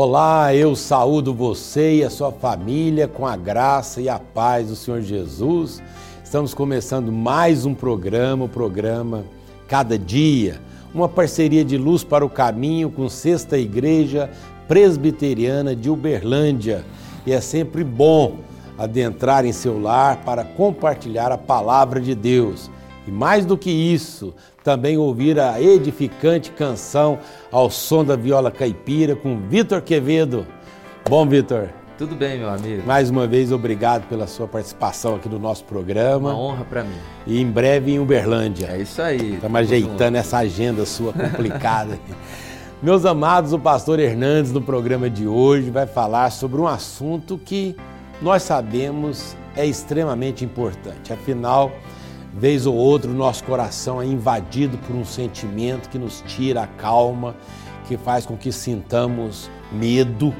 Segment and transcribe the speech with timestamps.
[0.00, 4.76] Olá, eu saúdo você e a sua família com a graça e a paz do
[4.76, 5.82] Senhor Jesus.
[6.22, 9.24] Estamos começando mais um programa, o programa
[9.66, 10.60] Cada Dia,
[10.94, 14.30] uma parceria de luz para o caminho com Sexta Igreja
[14.68, 16.84] Presbiteriana de Uberlândia.
[17.26, 18.36] E é sempre bom
[18.78, 22.70] adentrar em seu lar para compartilhar a palavra de Deus.
[23.04, 24.32] E mais do que isso,
[24.68, 27.18] também ouvir a edificante canção
[27.50, 30.46] ao som da viola caipira com Vitor Quevedo.
[31.08, 31.70] Bom, Vitor?
[31.96, 32.86] Tudo bem, meu amigo.
[32.86, 36.34] Mais uma vez, obrigado pela sua participação aqui no nosso programa.
[36.34, 36.98] Uma honra para mim.
[37.26, 38.66] E em breve em Uberlândia.
[38.66, 39.36] É isso aí.
[39.36, 40.16] Estamos ajeitando junto.
[40.16, 41.98] essa agenda sua complicada.
[42.82, 47.74] Meus amados, o pastor Hernandes, no programa de hoje, vai falar sobre um assunto que
[48.20, 51.10] nós sabemos é extremamente importante.
[51.10, 51.72] Afinal,
[52.32, 56.66] Vez ou outra, o nosso coração é invadido por um sentimento que nos tira a
[56.66, 57.34] calma,
[57.86, 60.34] que faz com que sintamos medo.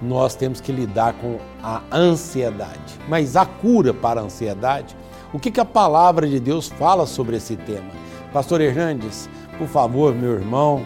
[0.00, 2.98] Nós temos que lidar com a ansiedade.
[3.08, 4.96] Mas a cura para a ansiedade,
[5.32, 7.90] o que, que a palavra de Deus fala sobre esse tema?
[8.32, 9.28] Pastor Hernandes,
[9.58, 10.82] por favor, meu irmão,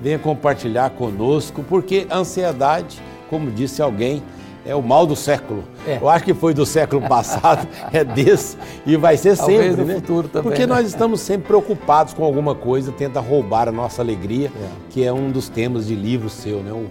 [0.00, 4.22] venha compartilhar conosco, porque ansiedade, como disse alguém,
[4.64, 5.64] é o mal do século.
[5.86, 5.98] É.
[5.98, 9.88] Eu acho que foi do século passado, é desse e vai ser Talvez sempre, no
[9.88, 9.94] né?
[9.94, 10.50] futuro também.
[10.50, 10.74] Porque né?
[10.74, 14.68] nós estamos sempre preocupados com alguma coisa, tenta roubar a nossa alegria, é.
[14.90, 16.72] que é um dos temas de livro seu, né?
[16.72, 16.88] O,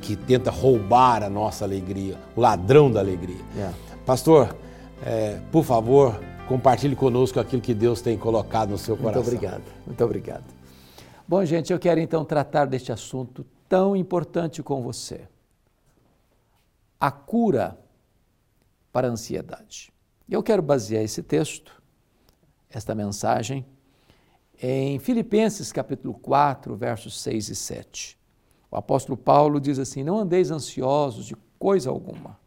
[0.00, 3.40] que tenta roubar a nossa alegria, o ladrão da alegria.
[3.58, 3.70] É.
[4.04, 4.54] Pastor,
[5.04, 9.22] é, por favor, compartilhe conosco aquilo que Deus tem colocado no seu coração.
[9.22, 10.44] Muito obrigado, muito obrigado.
[11.26, 15.22] Bom, gente, eu quero então tratar deste assunto tão importante com você
[17.00, 17.78] a cura
[18.92, 19.92] para a ansiedade.
[20.28, 21.82] Eu quero basear esse texto,
[22.70, 23.64] esta mensagem,
[24.60, 28.18] em Filipenses capítulo 4, versos 6 e 7.
[28.70, 32.38] O apóstolo Paulo diz assim: Não andeis ansiosos de coisa alguma.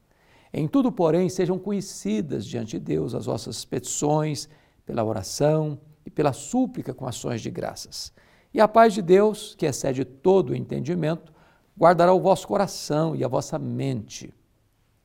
[0.52, 4.50] Em tudo, porém, sejam conhecidas diante de Deus as vossas petições,
[4.84, 8.12] pela oração e pela súplica com ações de graças.
[8.52, 11.32] E a paz de Deus, que excede todo o entendimento,
[11.78, 14.34] guardará o vosso coração e a vossa mente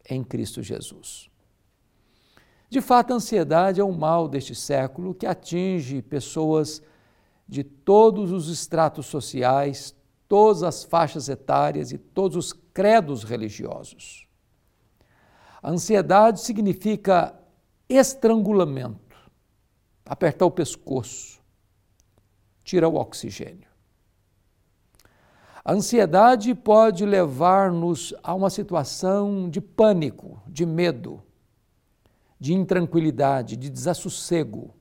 [0.09, 1.31] em Cristo Jesus.
[2.69, 6.83] De fato, a ansiedade é um mal deste século que atinge pessoas
[7.47, 9.95] de todos os estratos sociais,
[10.27, 14.27] todas as faixas etárias e todos os credos religiosos.
[15.63, 17.39] A ansiedade significa
[17.89, 19.17] estrangulamento,
[20.05, 21.41] apertar o pescoço,
[22.65, 23.74] tirar o oxigênio.
[25.65, 31.23] A ansiedade pode levar-nos a uma situação de pânico, de medo,
[32.39, 34.75] de intranquilidade, de desassossego,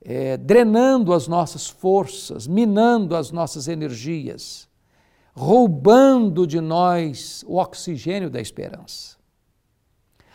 [0.00, 4.68] é, drenando as nossas forças, minando as nossas energias,
[5.32, 9.16] roubando de nós o oxigênio da esperança.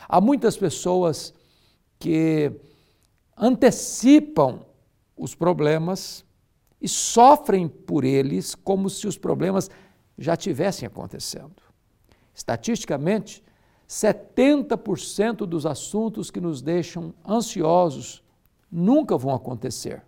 [0.07, 1.33] Há muitas pessoas
[1.99, 2.49] que
[3.37, 4.61] antecipam
[5.17, 6.23] os problemas
[6.81, 9.69] e sofrem por eles como se os problemas
[10.17, 11.61] já tivessem acontecendo.
[12.33, 13.43] Estatisticamente,
[13.87, 18.23] 70% dos assuntos que nos deixam ansiosos
[18.71, 20.03] nunca vão acontecer,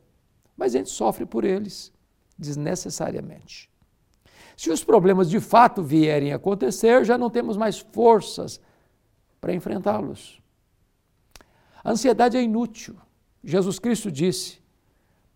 [0.56, 1.92] mas a gente sofre por eles
[2.38, 3.70] desnecessariamente.
[4.56, 8.60] Se os problemas de fato vierem acontecer, já não temos mais forças
[9.40, 10.42] para enfrentá-los.
[11.82, 12.98] A ansiedade é inútil.
[13.42, 14.62] Jesus Cristo disse: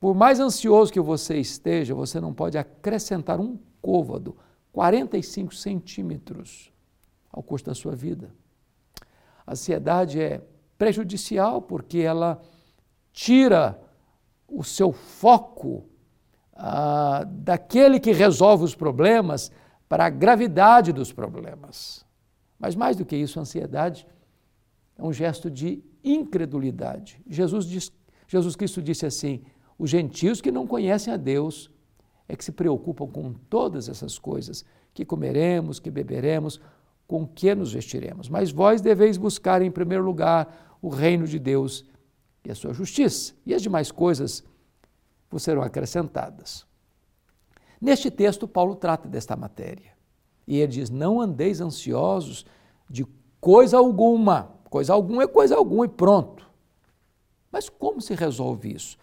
[0.03, 4.35] por mais ansioso que você esteja, você não pode acrescentar um côvado,
[4.73, 6.73] 45 centímetros,
[7.31, 8.29] ao custo da sua vida.
[9.47, 10.41] A ansiedade é
[10.77, 12.41] prejudicial porque ela
[13.13, 13.79] tira
[14.45, 15.85] o seu foco
[16.53, 19.53] ah, daquele que resolve os problemas
[19.87, 22.05] para a gravidade dos problemas.
[22.59, 24.05] Mas mais do que isso, a ansiedade
[24.97, 27.21] é um gesto de incredulidade.
[27.25, 27.89] Jesus, diz,
[28.27, 29.41] Jesus Cristo disse assim:
[29.77, 31.69] os gentios que não conhecem a Deus
[32.27, 36.59] é que se preocupam com todas essas coisas, que comeremos, que beberemos,
[37.07, 38.29] com que nos vestiremos.
[38.29, 41.85] Mas vós deveis buscar em primeiro lugar o reino de Deus
[42.45, 44.43] e a sua justiça, e as demais coisas
[45.29, 46.65] vos serão acrescentadas.
[47.79, 49.93] Neste texto, Paulo trata desta matéria.
[50.47, 52.45] E ele diz: Não andeis ansiosos
[52.89, 53.05] de
[53.39, 54.51] coisa alguma.
[54.69, 56.49] Coisa alguma é coisa alguma e pronto.
[57.51, 58.97] Mas como se resolve isso?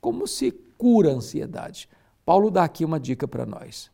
[0.00, 1.88] Como se cura a ansiedade?
[2.24, 3.90] Paulo dá aqui uma dica para nós.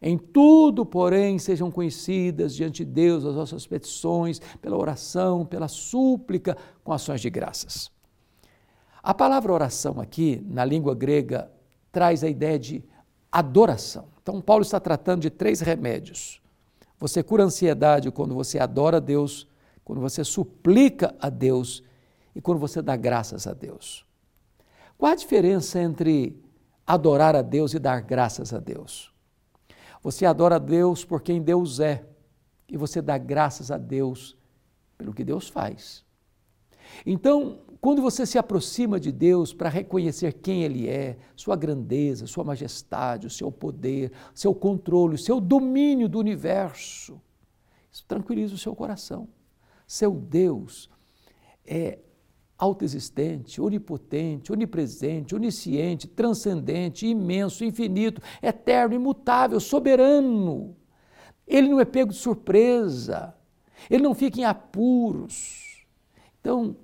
[0.00, 6.56] Em tudo, porém, sejam conhecidas diante de Deus as vossas petições, pela oração, pela súplica,
[6.84, 7.90] com ações de graças.
[9.02, 11.50] A palavra oração aqui, na língua grega,
[11.90, 12.84] traz a ideia de
[13.32, 14.06] adoração.
[14.22, 16.40] Então, Paulo está tratando de três remédios.
[16.98, 19.48] Você cura a ansiedade quando você adora a Deus,
[19.84, 21.82] quando você suplica a Deus
[22.36, 24.07] e quando você dá graças a Deus.
[24.98, 26.42] Qual a diferença entre
[26.84, 29.14] adorar a Deus e dar graças a Deus?
[30.02, 32.04] Você adora a Deus por quem Deus é
[32.68, 34.36] e você dá graças a Deus
[34.98, 36.04] pelo que Deus faz.
[37.06, 42.42] Então, quando você se aproxima de Deus para reconhecer quem Ele é, sua grandeza, sua
[42.42, 47.20] majestade, o seu poder, seu controle, o seu domínio do universo,
[47.92, 49.28] isso tranquiliza o seu coração.
[49.86, 50.90] Seu Deus
[51.64, 52.00] é
[52.58, 60.76] autoexistente, onipotente, onipresente, onisciente, transcendente, imenso, infinito, eterno, imutável, soberano.
[61.46, 63.34] Ele não é pego de surpresa,
[63.88, 65.86] ele não fica em apuros.
[66.40, 66.76] Então,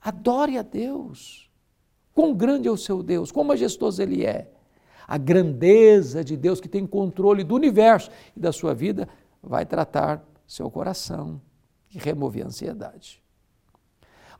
[0.00, 1.48] adore a Deus.
[2.12, 4.50] Quão grande é o seu Deus, quão majestoso ele é.
[5.06, 9.08] A grandeza de Deus que tem controle do universo e da sua vida
[9.40, 11.40] vai tratar seu coração
[11.94, 13.22] e remover a ansiedade.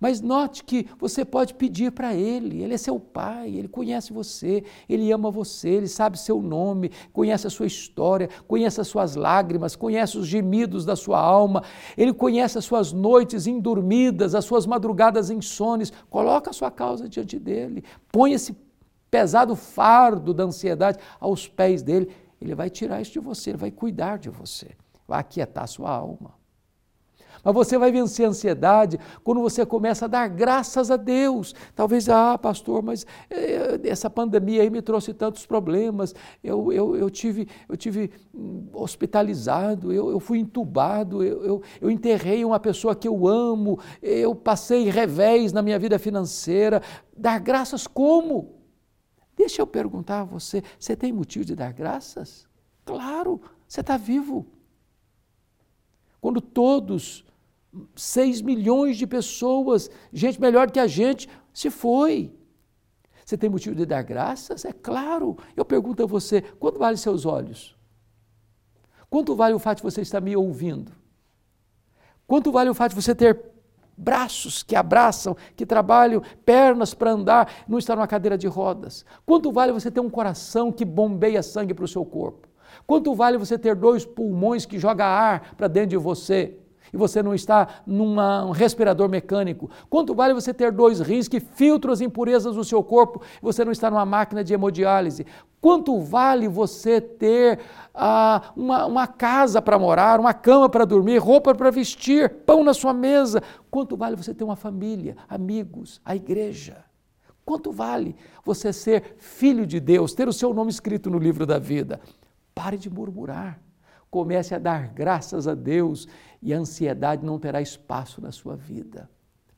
[0.00, 4.64] Mas note que você pode pedir para Ele, Ele é seu Pai, Ele conhece você,
[4.88, 9.76] Ele ama você, Ele sabe seu nome, conhece a sua história, conhece as suas lágrimas,
[9.76, 11.62] conhece os gemidos da sua alma,
[11.99, 15.93] Ele conhece as suas noites indormidas, as suas madrugadas insones.
[16.08, 18.56] Coloca a sua causa diante dEle, põe esse
[19.11, 22.08] pesado fardo da ansiedade aos pés dEle.
[22.41, 24.70] Ele vai tirar isso de você, Ele vai cuidar de você,
[25.06, 26.40] vai aquietar a sua alma.
[27.43, 31.55] Mas você vai vencer a ansiedade quando você começa a dar graças a Deus.
[31.75, 36.15] Talvez, ah, pastor, mas eh, essa pandemia aí me trouxe tantos problemas.
[36.43, 41.91] Eu, eu, eu tive, eu tive hum, hospitalizado, eu, eu fui entubado, eu, eu, eu
[41.91, 46.83] enterrei uma pessoa que eu amo, eu passei revés na minha vida financeira.
[47.17, 48.61] Dar graças como?
[49.37, 52.47] Deixa eu perguntar a você: você tem motivo de dar graças?
[52.85, 54.47] Claro, você está vivo.
[56.21, 57.25] Quando todos
[57.95, 62.33] 6 milhões de pessoas, gente melhor que a gente, se foi.
[63.25, 64.65] Você tem motivo de dar graças?
[64.65, 65.37] É claro.
[65.57, 67.77] Eu pergunto a você: quanto vale seus olhos?
[69.09, 70.93] Quanto vale o fato de você estar me ouvindo?
[72.27, 73.41] Quanto vale o fato de você ter
[73.97, 79.05] braços que abraçam, que trabalham, pernas para andar, não estar numa cadeira de rodas?
[79.27, 82.49] Quanto vale você ter um coração que bombeia sangue para o seu corpo?
[82.87, 86.57] Quanto vale você ter dois pulmões que jogam ar para dentro de você?
[86.93, 89.71] E você não está num um respirador mecânico?
[89.89, 93.65] Quanto vale você ter dois rins que filtram as impurezas do seu corpo e você
[93.65, 95.27] não está numa máquina de hemodiálise?
[95.61, 97.61] Quanto vale você ter
[97.95, 102.73] ah, uma, uma casa para morar, uma cama para dormir, roupa para vestir, pão na
[102.73, 103.43] sua mesa?
[103.71, 106.85] Quanto vale você ter uma família, amigos, a igreja?
[107.45, 111.59] Quanto vale você ser filho de Deus, ter o seu nome escrito no livro da
[111.59, 112.01] vida?
[112.55, 113.61] Pare de murmurar.
[114.11, 116.09] Comece a dar graças a Deus
[116.43, 119.09] e a ansiedade não terá espaço na sua vida.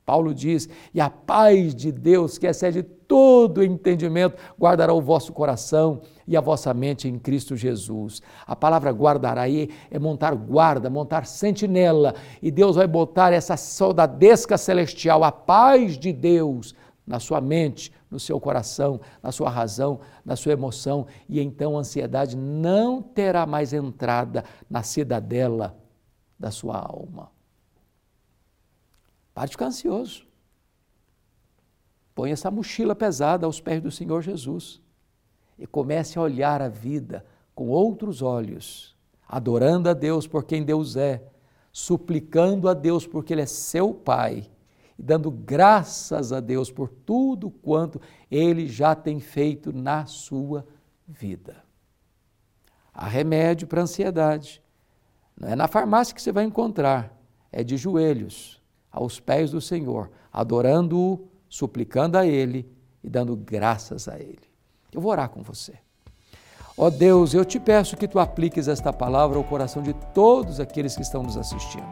[0.05, 6.03] Paulo diz: E a paz de Deus, que excede todo entendimento, guardará o vosso coração
[6.27, 8.21] e a vossa mente em Cristo Jesus.
[8.47, 14.59] A palavra guardará aí é montar guarda, montar sentinela, e Deus vai botar essa soldadesca
[14.59, 16.75] celestial, a paz de Deus,
[17.13, 21.81] na sua mente, no seu coração, na sua razão, na sua emoção, e então a
[21.81, 25.79] ansiedade não terá mais entrada na cidadela
[26.39, 27.31] da sua alma.
[29.35, 30.27] Pare de ficar ansioso.
[32.15, 34.81] Põe essa mochila pesada aos pés do Senhor Jesus
[35.59, 38.97] e comece a olhar a vida com outros olhos,
[39.29, 41.23] adorando a Deus por quem Deus é,
[41.71, 44.51] suplicando a Deus porque Ele é seu Pai
[45.03, 50.65] dando graças a Deus por tudo quanto Ele já tem feito na sua
[51.09, 51.57] vida.
[52.95, 54.63] Há remédio para ansiedade.
[55.37, 57.19] Não é na farmácia que você vai encontrar,
[57.51, 62.71] é de joelhos, aos pés do Senhor, adorando-o, suplicando a Ele
[63.03, 64.53] e dando graças a Ele.
[64.93, 65.73] Eu vou orar com você.
[66.77, 70.61] Ó oh Deus, eu te peço que tu apliques esta palavra ao coração de todos
[70.61, 71.89] aqueles que estão nos assistindo,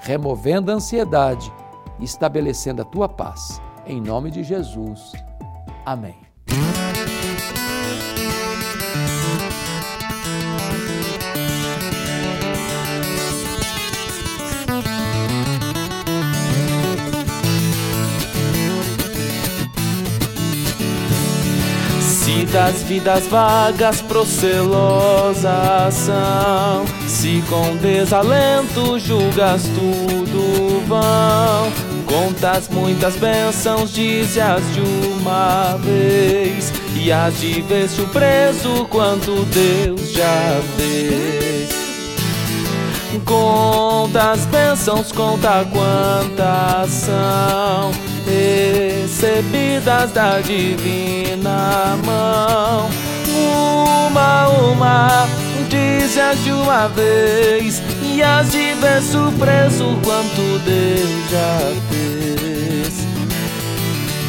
[0.00, 1.52] removendo a ansiedade
[2.00, 3.60] estabelecendo a tua paz.
[3.86, 5.12] Em nome de Jesus.
[5.84, 6.16] Amém.
[22.24, 25.44] Se das vidas vagas procelosas
[25.94, 31.70] são, se com desalento julgas tudo vão,
[32.14, 36.72] Contas muitas bênçãos, dize-as de uma vez.
[36.94, 41.70] e hás de ver surpreso quanto Deus já fez.
[43.24, 47.90] Conta as bênçãos, conta quantas são
[48.24, 52.88] recebidas da divina mão.
[54.06, 55.28] Uma, uma,
[55.68, 57.82] dize de uma vez
[58.14, 61.58] e as de ver surpreso quanto Deus já
[61.90, 62.94] fez.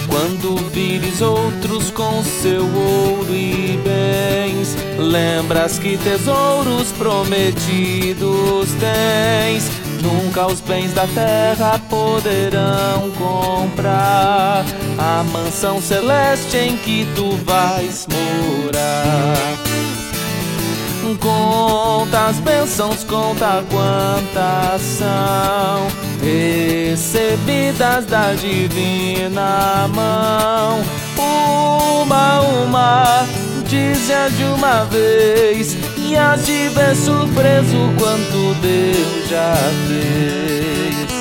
[0.07, 9.69] Quando vires outros com seu ouro e bens, lembras que tesouros prometidos tens.
[10.01, 14.65] Nunca os bens da terra poderão comprar
[14.97, 19.64] a mansão celeste em que tu vais morar.
[21.19, 25.87] Conta as bênçãos, conta quantas são
[26.19, 30.81] recebidas da divina mão.
[32.01, 33.27] Uma, uma,
[33.67, 39.53] dize-a de uma vez e a de ver surpreso quanto Deus já
[39.87, 41.14] fez.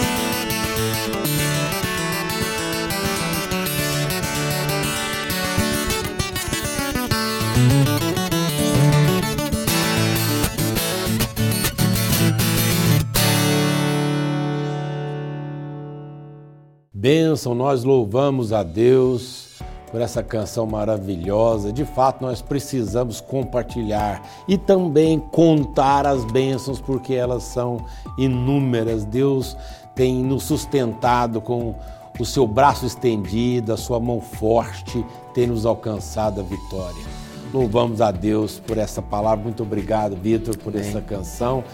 [17.04, 19.58] Bênção, nós louvamos a Deus
[19.90, 21.70] por essa canção maravilhosa.
[21.70, 27.84] De fato, nós precisamos compartilhar e também contar as bênçãos, porque elas são
[28.16, 29.04] inúmeras.
[29.04, 29.54] Deus
[29.94, 31.74] tem nos sustentado com
[32.18, 37.04] o seu braço estendido, a sua mão forte, tem nos alcançado a vitória.
[37.52, 39.44] Louvamos a Deus por essa palavra.
[39.44, 41.64] Muito obrigado, Vitor, por essa canção.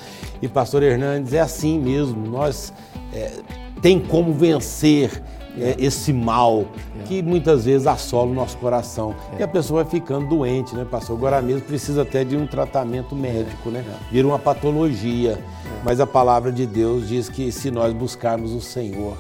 [0.43, 2.27] E Pastor Hernandes, é assim mesmo.
[2.27, 2.73] Nós
[3.15, 3.31] é,
[3.81, 5.23] tem como vencer
[5.59, 6.67] é, esse mal
[7.01, 7.03] é.
[7.05, 9.15] que muitas vezes assola o nosso coração.
[9.37, 9.41] É.
[9.41, 11.17] E a pessoa vai ficando doente, né, pastor?
[11.17, 13.85] Agora mesmo precisa até de um tratamento médico, né?
[13.87, 14.13] É.
[14.13, 15.33] Vira uma patologia.
[15.33, 15.71] É.
[15.85, 19.17] Mas a palavra de Deus diz que se nós buscarmos o Senhor,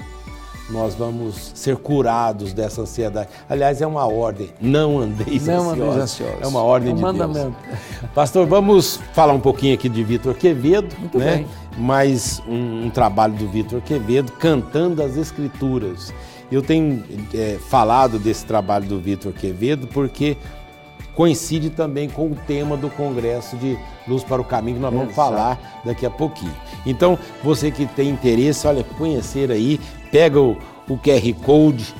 [0.71, 3.29] nós vamos ser curados dessa ansiedade.
[3.49, 4.51] Aliás, é uma ordem.
[4.61, 5.83] Não andeis não ansiosos.
[5.83, 6.43] Andeis ansiosos.
[6.43, 7.57] É uma ordem é um de mandamento.
[7.67, 7.79] Deus.
[8.15, 11.37] Pastor, vamos falar um pouquinho aqui de Vitor Quevedo, Muito né?
[11.37, 11.47] Bem.
[11.77, 16.13] Mais um, um, trabalho do Vitor Quevedo cantando as Escrituras.
[16.51, 20.37] Eu tenho é, falado desse trabalho do Vitor Quevedo porque
[21.21, 25.11] coincide também com o tema do Congresso de Luz para o Caminho, que nós vamos
[25.11, 25.29] Exato.
[25.29, 26.57] falar daqui a pouquinho.
[26.87, 29.79] Então, você que tem interesse, olha, conhecer aí,
[30.11, 30.57] pega o,
[30.89, 31.95] o QR Code,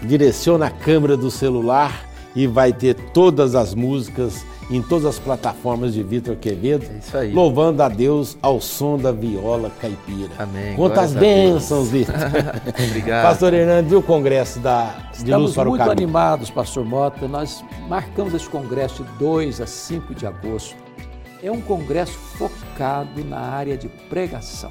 [0.00, 5.92] direciona a câmera do celular e vai ter todas as músicas em todas as plataformas
[5.92, 7.32] de Vitor Quevedo, é isso aí.
[7.32, 10.30] louvando a Deus ao som da viola caipira.
[10.38, 10.76] Amém.
[10.76, 12.14] Quantas bênçãos, Vitor.
[12.88, 13.24] Obrigado.
[13.24, 16.04] Pastor Hernandes, e o congresso da, de Estamos Luz para o muito Caminho?
[16.04, 17.26] animados, Pastor Mota.
[17.26, 20.76] Nós marcamos esse congresso de 2 a 5 de agosto.
[21.42, 24.70] É um congresso focado na área de pregação.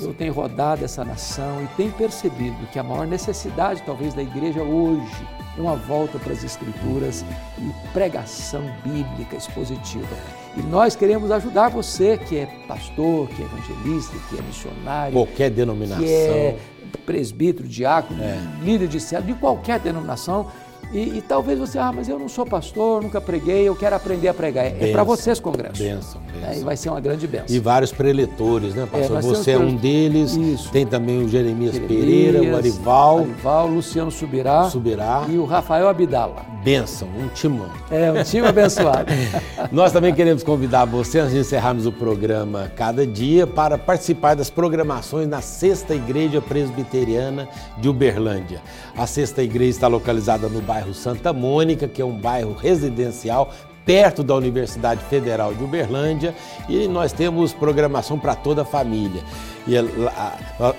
[0.00, 4.62] Eu tenho rodado essa nação e tenho percebido que a maior necessidade, talvez, da igreja
[4.62, 7.24] hoje é uma volta para as Escrituras
[7.58, 10.16] e pregação bíblica expositiva.
[10.56, 15.50] E nós queremos ajudar você que é pastor, que é evangelista, que é missionário, qualquer
[15.50, 16.58] denominação, que é
[17.06, 18.38] presbítero, diácono, é.
[18.62, 20.50] líder de célula, de qualquer denominação
[20.92, 24.28] e, e, talvez você, ah, mas eu não sou pastor, nunca preguei, eu quero aprender
[24.28, 24.64] a pregar.
[24.70, 25.82] Benção, é para vocês, Congresso.
[25.82, 26.50] Benção, benção.
[26.50, 27.46] É, e vai ser uma grande benção.
[27.48, 29.18] E vários preletores, né, pastor?
[29.18, 30.34] É, você é um deles.
[30.34, 30.70] Isso.
[30.70, 33.18] Tem também o Jeremias, Jeremias Pereira, o Arival.
[33.20, 34.68] Arival, Luciano Subirá.
[34.68, 35.26] Subirá.
[35.28, 36.44] E o Rafael Abdala.
[36.62, 37.70] Benção, um timão.
[37.90, 39.12] É, um time abençoado.
[39.72, 44.50] Nós também queremos convidar você, antes de encerrarmos o programa Cada Dia, para participar das
[44.50, 48.60] programações na Sexta Igreja Presbiteriana de Uberlândia.
[48.96, 53.52] A Sexta Igreja está localizada no bairro Santa Mônica, que é um bairro residencial
[53.84, 56.34] perto da Universidade Federal de Uberlândia
[56.68, 59.22] e nós temos programação para toda a família.
[59.66, 59.74] E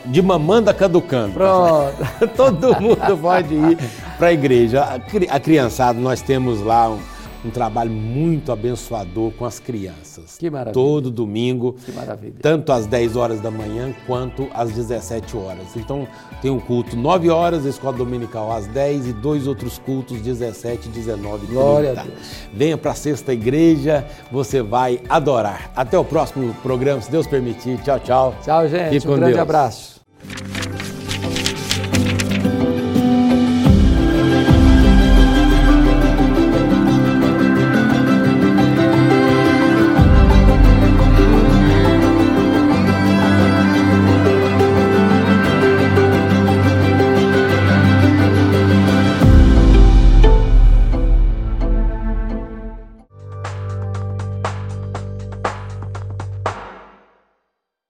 [0.05, 1.33] de mamanda caducando.
[1.33, 1.95] Pronto.
[2.35, 3.77] Todo mundo pode ir
[4.17, 5.01] para a igreja.
[5.29, 6.99] A criançada, nós temos lá um,
[7.45, 10.37] um trabalho muito abençoador com as crianças.
[10.37, 10.73] Que maravilha.
[10.73, 11.75] Todo domingo.
[11.85, 12.35] Que maravilha.
[12.41, 15.75] Tanto às 10 horas da manhã quanto às 17 horas.
[15.75, 16.07] Então
[16.41, 21.35] tem um culto 9 horas, escola dominical às 10 e dois outros cultos 17, 19
[21.43, 21.53] e 30.
[21.53, 22.47] Glória a Deus.
[22.53, 25.71] Venha para a sexta igreja, você vai adorar.
[25.75, 27.77] Até o próximo programa, se Deus permitir.
[27.81, 28.35] Tchau, tchau.
[28.43, 28.99] Tchau, gente.
[28.99, 29.41] Fique um grande Deus.
[29.41, 30.02] abraço.